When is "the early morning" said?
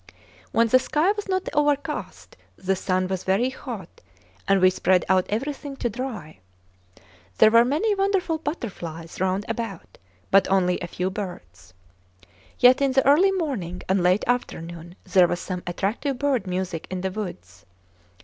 12.93-13.83